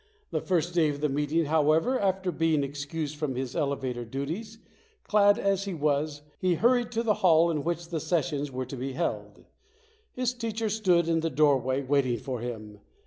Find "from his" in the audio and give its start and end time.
3.17-3.55